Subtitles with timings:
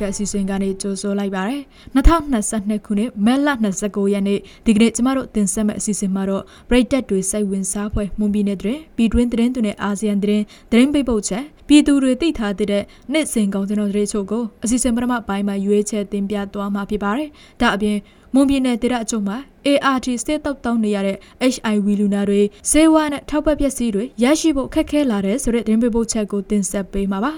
[0.00, 1.62] ကတ်အစီအစဉ်ကနေကြိုဆိုလိုက်ပါတယ်
[1.96, 3.48] 2022ခုနှစ်မတ်လ
[3.80, 12.82] 29ရက်နေ့ဒီကနေ့ကျမတို့တင်ဆက်မယ့်အစီအစဉ်မှာတော့ပရိသတ်တွေစိတ်ဝင်စားဖွယ်မွန်ပြည်နယ်တွင်ပြည်တွင်းသတင်းတွေနဲ့အာဆီယံသတင်းသတင်းပိတ်ပုတ်ချက်ပြည်သူတွေသိထားတဲ့
[13.12, 17.28] နှစ်စဉ်ကောင်းကျွန်တော်တို့ချို့ကိုအစီအစဉ်ပထမပိုင်းမှာရွေးချယ်တင်ပြသွားမှာဖြစ်ပါတယ်
[17.60, 17.96] ဒါအပြင်
[18.34, 21.16] မွန်ပြည်နယ်ဒေသအချို့မှာ ART စေတောက်တောင်းနေရတဲ့
[21.54, 27.32] HIV လူနာတွေဆေးဝါးနဲ့ထောက်ပံ့ပစ္စည်းတွေရရှိဖို့ခက်ခဲလာတဲ့ဆိုတဲ့သတင်းပေးပို့ချက်ကိုတင်ဆက်ပေးမှာပါ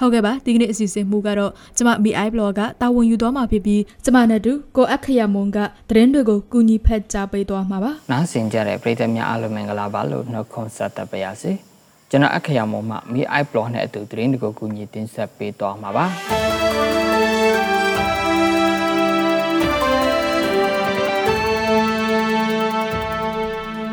[0.00, 11.52] ဟုတ်ကဲ့ပါဒီကနေ့အစီအစဉ်မှုကတော့ကျမ MI blog ကတာဝန်ယူသွားမှာဖြစ်ပြီးကျမနဲ့တူကိုအခရမွန်ကသတင်းတွေကိုကူညီဖက်ကြားပေးသွားမှာပါနားဆင်ကြတဲ့ပရိသတ်များအားလုံးမင်္ဂလာပါလို့နှုတ်ခွန်းဆက်သပါရစေ
[12.10, 16.57] ကျွန်တော်အခရမွန်မှ MI blog နဲ့အတူသတင်းတွေကိုကူညီတင်ဆက်ပေးသွားမှာပါ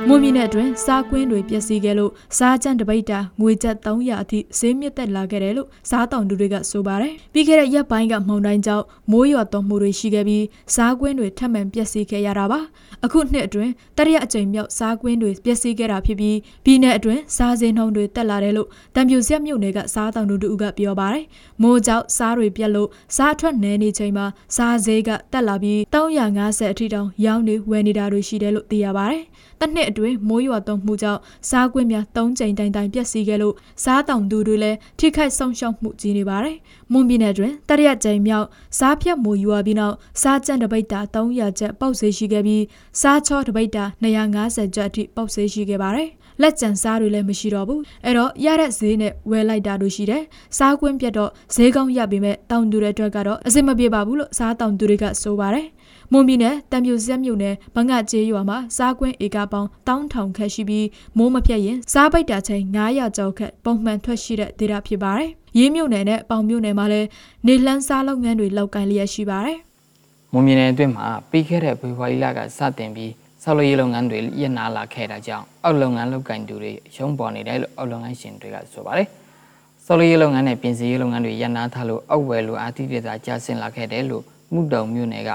[0.10, 12.60] မွန်ပြည်နယ်အတွင်းစားကွင်းတွေပျက်စီးခဲ့လို့စားကြံတပိတ်တာငွေကျပ်300အထိဈေးမြင့်တက်လာခဲ့တယ်လို့စားတောင်သူတွေကဆိုပါတယ်။ပြီးခဲ့တဲ့ရက်ပိုင်းကမှောင်တိုင်းကြောင့်မိုးရွာသွန်းမှုတွေရှိခဲ့ပြီးစားကွင်းတွေထပ်မံပျက်စီးခဲ့ရတာပါ။
[13.06, 21.26] အခုနှစ်အတွင်းတရရအကြိမ်မြောက်စားကွင်းတွေပျက်စီးခဲ့တာဖြစ်ပြီးပြည်내အတွင်းစားစင်းနှုံတွေတက်လာတယ်လို့တံပြူဆက်မြို့နယ်ကစားတောင်သူတို့ကပြောပါတယ်။
[21.62, 24.26] မိုးကြောင့်စားတွေပြက်လို့စားထွက်နေနေချိန်မှာ
[24.56, 29.24] စားဈေးကတက်လာပြီး350အထိတောင်ရောင်းနေဝယ်နေတာတွေရှိတယ်လို့သိရပါတယ်။
[29.60, 36.56] တစ်နှစ်အတွင်းမိုးရွာသွန်းမှုကြောင့်စားကွင်းများ၃ကြိမ်တိုင်တိုင်ပျက်စီးခဲ့လို့စားတောင်သူတွေလည်းထိခိုက်ဆုံးရှုံးမှုကြီးနေပါတယ်။
[36.92, 38.48] မွန်ပြည်နယ်တွင်တရရကြိမ်မြောက်
[38.80, 42.64] စားဖြတ်မိုးရွာပြီးနောက်စားကြံတပိတ်တာ300ကျပ်ပေါက်ဈေးရှိခဲ့ပြီး
[43.02, 46.10] စားချောတပိတ်တာ250ကျပ်အထိပေါက်ဈေးရှိခဲ့ပါတယ်။
[46.42, 50.24] လက်ကျန်စားတွေလည်းမရှိတော့ဘူးအဲ့တော့ရတဲ့ဈေးနဲ့ဝယ်လိုက်တာတို့ရှိတယ်
[50.58, 55.66] စားကွင်းပြတ်တော့ဈေးကောင်းရပေမဲ့တောင်သူတွေအတွက်ကတော့အဆင်မပြေပါဘူးလို့စားတောင်သူတွေကဆိုပါတယ်
[56.12, 67.08] မွန်ပြည်နယ်တံပြူဆက်မြို့နယ်ဘငကျေးရွာမှာစားကွင်းဧကပေါင်းတောင်းထောင်ခက်ရှိပြီးမိုးမဖြတ်ရင်စားပိတ်တာချိန်900ကျော်ခက်ပုံမှန်ထွက်ရှိတဲ့ဒေသဖြစ်ပါတယ်။ရေးမြို့နယ်နဲ့ပေါင်မြို့နယ်မှာလည်း
[67.48, 69.58] နေလှန်းစားလုပ်ငန်းတွေလောက်ကိုင်းလျက်ရှိပါတယ်။
[70.34, 73.12] မွန်ပြည်နယ်အတွင်းမှာပြီးခဲ့တဲ့ဖေဖော်ဝါရီလကစတင်ပြီး
[73.44, 79.08] ဆောက်လုပ်ရေးလုပ်ငန်းတွေရပ်နာလာခဲ့တာကြောင့်အောက်လုပ်ငန်းလုပ်ကိုင်သူတွေရုံးပေါ်နေတယ်လို့အောက်လုပ်ငန်းရှင်တွေကဆိုပါတယ်။
[79.86, 84.24] ဆောက်လုပ်ရေးလုပ်ငန်းနဲ့ပြင်ဆင်ရေးလုပ်ငန်းတွေရပ်နာထားလို့အောက်ဝယ်လိုအာတိဒေတာကျဆင်းလာခဲ့တယ်လို့
[84.54, 85.32] မှုတုံမြို့နယ်က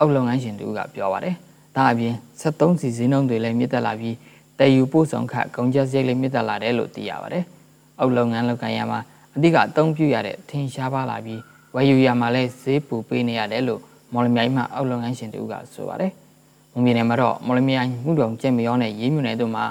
[0.00, 1.34] အုပ်လုပ်ငန်းရှင်တူကပြောပါတယ်။
[1.76, 4.16] ဒါအပြင်73စီစင်းနှုန်းတွေလည်းမြင့်တက်လာပြီး
[4.58, 7.44] တည်ယူပို့ဆောင်ခကုန်ကျစရိတ်လည်းမြင့်တက်လာတယ်လို့သိရပါတယ်။
[8.00, 9.00] အုပ်လုပ်ငန်းလုပ်ကိုင်ရမှာ
[9.34, 11.40] အဓိကအသုံးပြုရတဲ့ထင်ရှားပါလာပြီး
[11.74, 13.80] ဝယ်ယူရမှာလည်းဈေးပူပေးနေရတယ်လို့
[14.12, 16.12] မော်လမြိုင်မှအုပ်လုပ်ငန်းရှင်တူကဆိုပါတယ်။
[16.72, 19.64] မွန်ပြည်နယ်မှာတော့မော်လမြိုင်မှုတော်ကျက်မရောနဲ့ရေးမြူနယ်တို့မှာ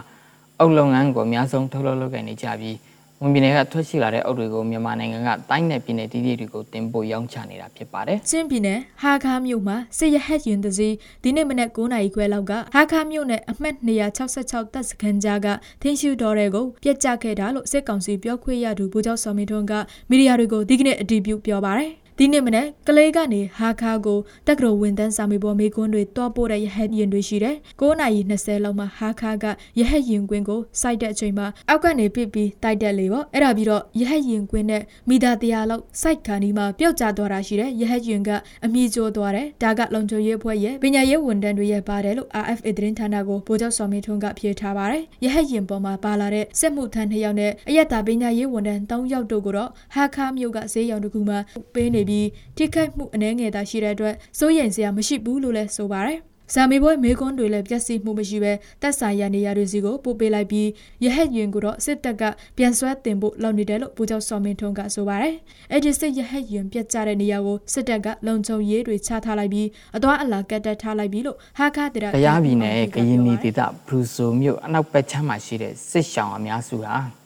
[0.60, 2.76] အုပ်လုပ်ငန်းကိုအများဆုံးထုတ်လုပ်လုပ်ကိုင်နေကြပြီး
[3.22, 15.48] ဝန်ပြည်နယ်ကထွက်ရှိလာတဲ့အုပ်တွေကိုမြန်မာနိုင်ငံကတိုင်းနယ်ပြည်နယ်တည်တည်တွေကိုတင်ပို့ရောင်းချနေတာဖြစ်ပါတယ်။ချင်းပြည်နယ်ဟာခါမြို့မှာစစ်ရဟတ်ရင်တစည်းဒီနေ့မနက်9နာရီခွဲလောက်ကဟာခါမြို့နယ်အမှတ်266တပ်စခန်းကြားက
[15.82, 19.74] ထင်းရှူတော်တွေကိုပြက်ကျခဲ့တာလို့စစ်ကောင်စီပြောခွင့်ရသူဗိုလ်ချုပ်စောမင်းထွန်းက
[20.10, 29.46] မီဒီယာတွေကိုဒီကနေ့အတည်ပြုပြောပါတယ်။ ဒီနေ့မနေ့ကလေးကနေဟာခါကိုတက္ကသိုလ်ဝင်တန်းစာမေးပွဲမေကွန်းတွေတွားပို့တဲ့ရဟတ်ရင်တွေရှိတယ်။9နာရီ20လောက်မှာဟာခါက
[29.80, 38.30] ရဟတ်ရင်ကွင်းကိုစိုက်တဲ့အချိန်မှာအောက်ကနေပစ်ပြီးတိုက်တက်လေပေါ့။အဲ့ဒါပြီးတော့ရဟတ်ရင်ကွင်းနဲ့မိသားတရားလောက်စိုက်ခါနီမှာပျောက်ကျသွားတာရှိတယ်။ရဟတ်ရင်က
[38.66, 51.40] အမိကျိုးသွားတယ်။ဒါကလုံခြုံရေးအဖွဲ့ရဲ့ပညာရေးဝန်ထမ်းတွေရဲ့ပါတယ်လို့ RFA သတင်းဌာနကိုဗိုလ်ချုပ်စောမင်းထွန်းကဖြေထားပါတယ်။ရဟတ်ရင်ပေါ်မှာပါလာတဲ့စစ်မှုထမ်း2ယောက်နဲ့အယက်တာပညာရေးဝန်ထမ်း3ယောက်တို့ကိုတော့ဟာခါမြို့ကဈေးရောင်တစ်ခုမှာ
[51.74, 52.28] ပေးနေပြီး
[52.58, 56.20] ထိခိုက်မှုအနှဲငယ်သာရှိတဲ့အတွက်စိုးရိမ်စရာမရှိဘူးလို့လည်းဆိုပါတယ်။
[56.54, 60.70] ဇာမေဘွဲမေကွန်းတွေလည်းပြက်စီးမှုမရှိဘဲတက်ဆိုင်ရနေရတွေစီကိုပို့ပေးလိုက်ပြီး
[61.04, 62.24] ရဟက်ရင်ကိုတော့စစ်တပ်က
[62.58, 65.36] ပြန်ဆွဲတင်ဖို့လုပ်နေတယ်လို့ပူကျော်စော်မင်းထွန်းကဆိုပါတယ်။
[65.72, 77.23] အဲ့ဒီစစ်ရဟက်ရင်ပြက်ကျတဲ့နေရာကိုစစ်တပ်ကလုံခြုံရေးတွေချထားလိုက်ပြီးအသွားအလာကတ်တက်ထားလိုက်ပြီးလို့ဟာခတရတရားပြည်နယ်ကရင်နီဒေသဘရူဆိုမြို့အနောက်ဘက်ခြမ်းမှာရှိတဲ့စစ်ရှောင်းအများစုဟာ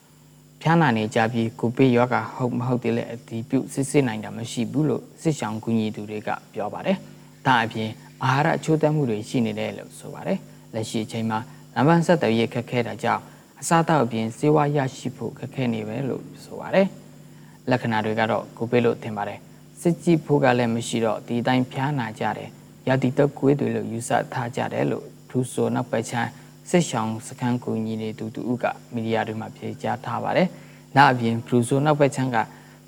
[0.62, 6.96] ဖျားနာနေကြပြီးကိုပေးယောဂဟုတ်မဟုတ်တည်းလဲအတီးပြုစစ်စစ်နိုင်တာမရှိဘူးလို့စစ်ဆောင်ကူညီသူတွေကပြောပါတယ်။
[7.46, 7.90] ဒါအပြင်
[8.22, 10.38] အာဟာရအချိုးတက်မှုတွေရှိနေတယ်လို့ဆိုပါတယ်။
[10.74, 11.38] လက်ရှိအချိန်မှာ
[11.74, 13.22] နံပါတ်ဆက်တရခက်ခဲတာကြောင့်
[13.60, 16.86] အစားအသောက်အပြင်စေဝါရရှိဖို့ခက်ခဲနေပဲလို့ဆိုပါတယ်။
[17.70, 19.38] လက္ခဏာတွေကတော့ကိုပေးလို့ထင်ပါတယ်။
[19.80, 22.50] စစ်ကြည့်ဖို့ကလည်းမရှိတော့ဒီတိုင်းဖျားနာကြတယ်။
[22.88, 26.28] ရာတီတုပ်ကွေးတွေလို့ယူဆထားကြတယ်လို့ဒူဆိုနောက်ပတ်ချမ်း
[26.70, 30.48] စစ်ဆောင်စခန်းကူညီနေသူတူဦးကမီဒီယာတွေမှာဖြေကြားထားပါတယ်။
[30.96, 32.36] နောက်အပြင်ဘရူဆိုနောက်ဘက်ချမ်းက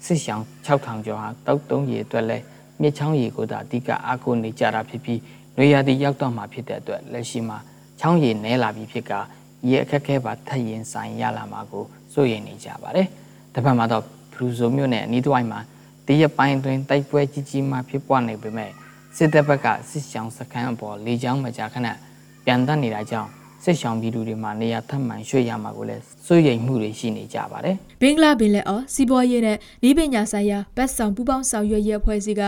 [0.05, 2.39] စစ်ဆောင်6000ကျော်ဟာတောက်တုံးရီအတွက်လဲ
[2.81, 5.21] မြစ်ချောင်းရီကိုသာအဓိကအားကိုးနေကြတာဖြစ်ပြီး
[5.59, 7.59] နေရာတီရောက်တော့မှဖြစ်တဲ့အတွက်လက်ရှိမှာ
[8.01, 9.13] ချောင်းရီနဲလာပြီးဖြစ်က
[9.69, 13.07] ရေအခက်ခဲပါထပ်ရင်ဆိုင်ရလာမှာကိုစိုးရိမ်နေကြပါတယ်။
[13.55, 15.61] တစ်ဖက်မှာတော့ဘရူဆိုမြို့နယ်အနီးတစ်ဝိုက်မှာ
[16.07, 18.71] တရပိုင်းတွင်တိုက်ပွဲကြီးကြီးမှဖြစ်ပွားနေပေမဲ့
[19.17, 21.89] စစ်တပ်ဘက်ကစစ်ဆောင်စခန်းအပေါ်လေကြောင်းမကြာခဏ
[22.45, 23.31] ပြန်တက်နေတာကြောင့်
[23.65, 29.57] စစ်ရှောင်ပြည်သူတွေမှာနေရာထပ်မံရွှေ့ရမှာကိုလည်းစိုးရိမ်မှုတွေရှိနေကြပါတယ်ဘင်္ဂလားပင်လယ်အော်စီးပွားရေးနဲ့
[29.89, 32.43] ဤပညာဆိုင်ရာဘတ်ဆောင်ပူးပေါင်းဆောင်ရွက်ရေးအဖွဲ့အစည်းက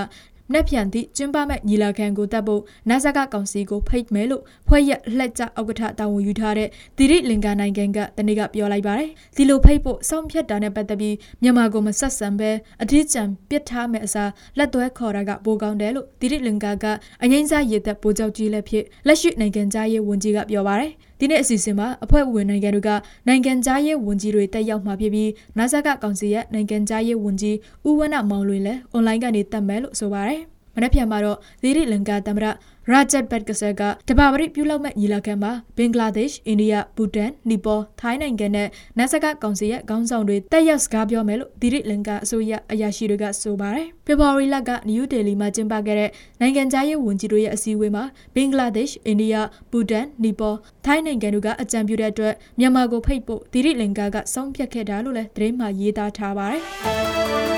[0.52, 6.68] နက်ဖြန်သည့်ကျင်းပမဲ့ညီလာခံကိုတက်ဖို့နာဇာကကောင်စီကိုဖိတ်မယ်လို့ဖွဲ့ရက်လှက်ကြဥက္ကဋ္ဌတာဝန်ယူထားတဲ့
[6.98, 12.50] တိရိလင်္ကာနိုင်ငံကတနေ့ကပြောလိုက်ပါတယ်။ဒီလိုဖိတ်ဖို့စောင့်ဖြတ်တာနဲ့ပတ်သက်ပြီးမြန်မာကိုမဆက်ဆံပဲ
[12.82, 16.84] အထီးကျန်ပစ်ထားမဲ့အစားလက်သွဲခေါ်တာကပိုကောင်းတယ်လို့တိရိလင်္ကာက
[17.22, 20.92] အငိမ့်စားရည်သက်ပိုးကြောက်ကြီးလည်းဖြစ်လက်ရှိနိုင်ငံသားရေးဝန်ကြီးကပြောပါတယ်။
[21.24, 22.90] ဒီနေ့အစီအစဉ်မှာအဖွဲ့ဝင်နိုင်ငံတွေက
[23.28, 27.56] နိုင်ငံသားရေးဝန်ကြီးတွေတက်ရောက်မှာဖြစ်ပြီးနာဇာကကောင်စီရဲ့နိုင်ငံသားရေးဝန်ကြီး
[27.88, 30.40] ဦးဝနမောင်လွင်လည်းအွန်လိုင်းကနေတက်မယ်လို့ဆိုပါတယ်။
[30.74, 32.46] မနေ့ပြန်မှာတော့သီရိလင်္ကာသမ္မတ
[32.90, 46.10] ရာဂျက်ဘတ်ကဆာကတဘာပရိပြုလုပ်မဲ့ညီလာခံမှာဘင်္ဂလားဒေ့ရှ်အိန္ဒိယဘူတန်နီပေါထိုင်းနိုင်ငံနဲ့နတ်စကကောင်စီရဲ့ခေါင်းဆောင်တွေတက်ရောက်စကားပြောမယ်လို့သီရိလင်္ကာအစိုးရအရာရှိတွေကဆိုပါတယ်ဖေဖော်ဝါရီလကနယူးဒေလီမှာကျင်းပခဲ့တဲ့
[46.40, 48.04] နိုင်ငံခြားရေးဝန်ကြီးတို့ရဲ့အစည်းအဝေးမှာ
[48.34, 49.36] ဘင်္ဂလားဒေ့ရှ်အိန္ဒိယ
[49.70, 50.54] ဘူတန်နီပေါ
[50.86, 57.51] ထိုင်းနိုင်ငံတို့ကအကြံပြုတဲ့အတွက်မြန်မာကိုဖိတ်ဖို့သီရိလင်္ကာကစောင့်ဖြတ်ခဲ့တာလို့လည်းသတင်းမှာရေးသားထားပါတယ်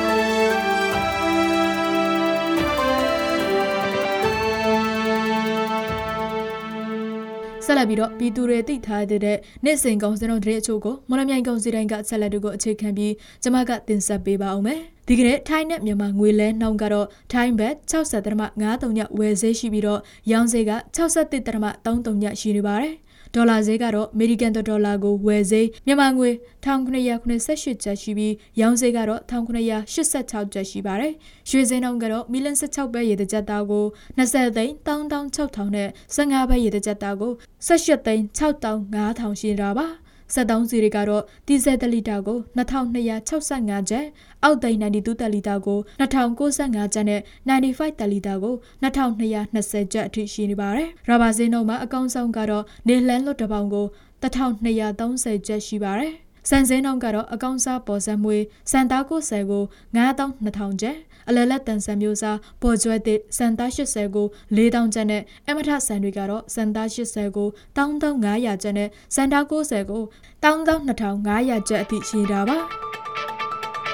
[7.67, 9.21] ဆက်လက်ပြီးတော့ပြည်သူတွေသိထားတဲ့
[9.65, 13.13] နေ့စဉ်ကောင်စင်တို့တရေအချို့ကိုမွန်လမြိုင်ကောင်စီတိုင်းကဆက်လက်တို့ကိုအခြေခံပြီး
[13.43, 14.79] ကျမကတင်ဆက်ပေးပါအောင်မယ်။
[15.09, 20.01] ဒီကနေ့ထိုင်းနဲ့မြန်မာငွေလဲနှုန်းကတော့ထိုင်းဘတ်60.53ညဝယ်ဈေးရှိပြီးတော့
[20.33, 22.95] ရောင်းဈေးက61.33ညရှိနေပါတယ်။
[23.35, 26.31] ဒေါ်လာဈေးကတော့အမေရိကန်ဒေါ်လာကိုဝယ်ဈေးမြန်မာငွေ
[26.65, 31.13] 1998ကျပ်ရှိပြီးရောင်းဈေးကတော့1986ကျပ်ရှိပါတယ်။
[31.51, 33.85] ရွှေဈေးနှုန်းကတော့မီလန်16ပဲရေတကြက်သားကို
[34.19, 37.33] 20သိန်း16000နဲ့15ပဲရေတကြက်သားကို
[37.67, 39.89] 18သိန်း6500ရှိတာပါ။
[40.35, 44.07] 73စီတွေကတော့ဒီဇယ်တလီတာကို2265ကျပ်
[44.43, 53.87] အောက်သိန်း92တလီတာကို2095ကျပ်နဲ့95တလီတာကို2220ကျပ်အထိရှိနေပါတယ်။ရာဘာဈေးနှုန်းမှာအကောင်ဆုံးကတော့နေလန်လွတ်တစ်ပေါင်ကို
[54.23, 56.13] 1230ကျပ်ရှိပါတယ်။
[56.49, 58.39] စံစင်းနှောင်းကတော့အကောင်စားပေါ်စံမွေ
[58.71, 59.63] စံသား90ကို
[59.97, 60.97] 9200ကျပ်
[61.29, 64.27] အလလက်တန်ဆန်မျိုးစားပေါ်ကျွဲသည့်စံသား80ကို
[64.57, 70.03] 4000ကျပ်နဲ့အမထဆန်တွေကတော့စံသား80ကို13500ကျပ်နဲ့စံသား90ကို
[70.45, 72.59] 12500ကျပ်အထိရှိတာပါ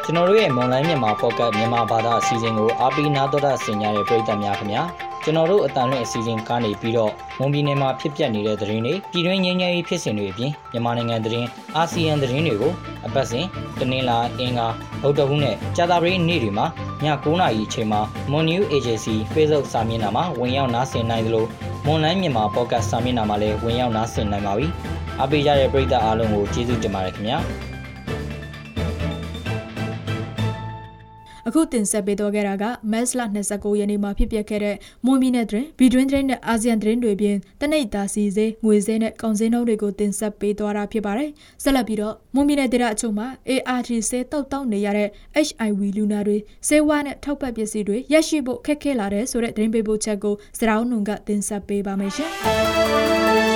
[0.05, 4.83] ကျွန်တော်တို့ရဲ့ online မြန်မာ focus မြန်မာဘာသာအစီအစဉ်ကိုအားပေးနာတော်တာဆင်ကြတဲ့ပရိသတ်များခင်ဗျာ
[5.25, 12.73] ကျွန်တော်တို့အတန်လွင့်အစီအစဉ်ကနေပြီးတော့မွန်ပြည်နယ်မှာဖြစ်ပျက်နေတဲ့သတင်းတွေပြည်တွင်းငြိမ်းချမ်းရေးဖြစ်စဉ်တွေအပြင်မြန်မာနိုင်ငံသတင်းအာဆီယံသတင်းတွေကို
[13.07, 13.45] အပတ်စဉ်
[13.79, 14.67] တနင်္လာအင်္ဂါ
[15.03, 18.01] ဗုဒ္ဓဟူးနဲ့ကြာသပတေးနေ့တွေမှာည9:00နာရီအချိန်မှာ
[18.31, 21.47] Mon New Agency Facebook စာမျက်နှာမှာဝင်ရောက်နားဆင်နိုင်သလို
[21.87, 24.67] Monline မြန်မာ Podcast စာမျက်နှာမှာလည်းဝင်ရောက်နားဆင်နိုင်ပါပြီ။
[25.21, 27.39] အားပေးကြတဲ့ပရိသတ်အားလုံးကိုကျေးဇူးတင်ပါတယ်ခင်ဗျာ။
[31.51, 34.77] အခုတင်ဆက်ပေးတော့ခဲ့တာကမက်စလာ29ရက်နေ့မှာဖြစ်ပျက်ခဲ့တဲ့
[35.07, 41.31] မွန်ပြည်နယ်တွင်ဘီတွင်းတွင်နဲ့အာဆီယံတွင်တွေပြင်တနိတ်တာစီစေးငွေစင်းနဲ့ကောင်စင်းနှုန်းတွေကိုတင်ဆက်ပေးသွားတာဖြစ်ပါတယ်။
[41.63, 45.09] ဆက်လက်ပြီးတော့မွန်ပြည်နယ်ဒေသအချို့မှာ ART ဆေးတောက်တောက်နေရတဲ့
[45.47, 46.37] HIV လူနာတွေ
[46.69, 52.31] ဆေးဝါးနဲ့ထောက်ပံ့ပစ္စည်းတွေရရှိဖို့ခက်ခဲလာတဲ့ဆိုတဲ့သတင်းပေးပို့ချက်ကိုစရောင်းနုံကတင်ဆက်ပေးပါမယ်ရှင်။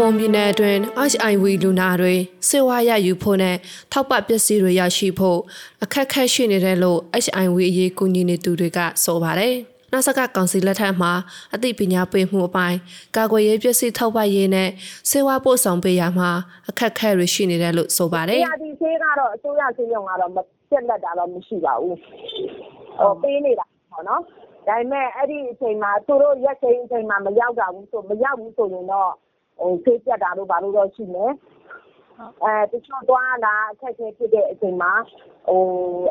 [0.00, 0.80] မွန်ပြည်နယ်အတွင်း
[1.12, 2.14] HIV လူနာတွေ
[2.48, 3.56] ဆေးဝါးရယူဖို့နဲ့
[3.92, 5.38] ထောက်ပံ့ပစ္စည်းတွေရရှိဖို့
[5.84, 9.54] အခက်အခဲရှိနေတယ်လို့ HIV အရေးကူညီနေသူတွေကဆိုပါတယ်။
[9.92, 11.12] နာဆကကောင်စီလက်ထက်မှာ
[11.54, 12.78] အသိပညာပေးမှုအပိုင်း
[13.16, 14.68] ကာကွယ်ရေးပစ္စည်းထောက်ပံ့ရေးနဲ့
[15.10, 16.30] ဆေးဝါးပို့ဆောင်ပေးရမှာ
[16.68, 20.38] အခက်အခဲတွေရှိနေတယ်လို့ဆိုပါတယ်။ဒီဆေးကတော့အစိုးရဆေးရုံကတော့မ
[20.70, 21.96] ပြတ်လက်တာတော့မရှိပါဘူး။
[22.98, 24.22] ဟောပေးနေတာပေါ့နော်။
[24.68, 29.12] ဒါပေမဲ့အဲ့ဒီအချိန်မှာသူတို့ရက်ချိန်အချိန်မှာမရောက်တာဘူးဆိုမရောက်ဘူးဆိုရင်တော့
[29.84, 31.32] ဆေးပြတ်တာတို့ ဘာတို့တော့ ရှိမယ်။
[32.44, 34.92] အဲတချို့ သွားလာအခက်အခဲဖြစ်တဲ့အချိန်မှာ
[35.48, 35.60] ဟို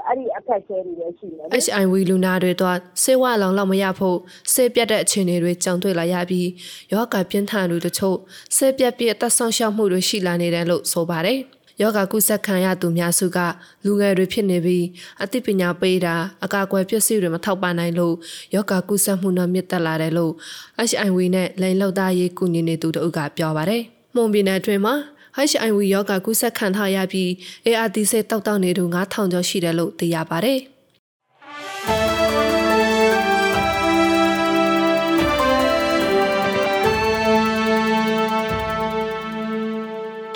[0.06, 4.18] အဲ့ဒီအခက်အခဲတွေလည်း ရှိတယ်။ HIV လူနာတွေတော့ဆေးဝါးလောင်လောက်မရဖို့
[4.54, 6.50] ဆေးပြတ်တဲ့အခြေအနေတွေ ကြောင်တွေ့လာရပြီး
[6.92, 8.18] ယောဂပြင်းထန်လူတချို့
[8.56, 11.40] ဆေးပြတ်ပြီး အသက်ဆုံးရှုံးမှုတွေ ရှိလာနေတယ်လို့ ဆိုပါတယ်။
[11.82, 13.40] ယောဂကုသခံရသူများစုက
[13.84, 14.86] လူငယ်တွေဖြစ်နေပြီး
[15.24, 16.16] အသိပညာပေးတာ
[16.46, 18.16] အကာအကွယ်ပစ္စည်းတွေမထောက်ပံ့နိုင်လို့
[18.54, 20.34] ယောဂကုသမှုနှမြင့်တက်လာတယ်လို့
[20.90, 23.82] HIV နဲ့လိန်လောက်သားရေးကူညီနေသူတို့ကပြောပါတယ်။
[24.16, 24.96] မွန်ပြည်နယ်အတွင်းမှာ
[25.50, 27.30] HIV ယောဂကုသခံထားရပြီး
[27.68, 30.62] ART ဆေးတောက်တောက်နေသူ9000ကျော်ရှိတယ်လို့သိရပါတယ်။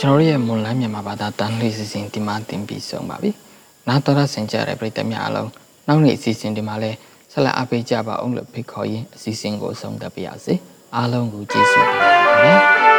[0.01, 3.31] ကျွန်တော်ရဲ့မွန်လန်းမြန်မာဘာသာတန်လေးစီစဉ်ဒီမှာတင်ပြီးဆုံးပါပြီ။
[3.87, 5.49] နားတော်ရဆင်ကြတဲ့ပရိသတ်များအားလုံး
[5.87, 6.91] နောက်နေ့အစီအစဉ်ဒီမှာလဲ
[7.31, 10.53] ဆက်လက်အားပေးကြပါအောင်လို့ဖိတ်ခေါ်ရင်းအစီအစဉ်ကိုဆုံးသတ်ပါရစေ။
[10.95, 12.59] အားလုံးကိုကျေးဇူးတင်ပါတယ်။